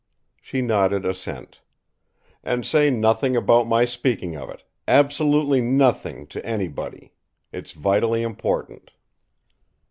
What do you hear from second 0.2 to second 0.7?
She